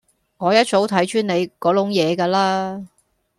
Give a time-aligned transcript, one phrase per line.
[0.37, 2.87] 我一早睇穿你嗰籠嘢架喇